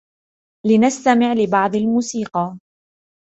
[0.65, 2.57] لنستمع لبعض الموسيقى.